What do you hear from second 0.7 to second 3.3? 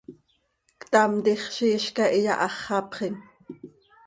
Ctam, tiix ziix hizcah iyaháxapxim.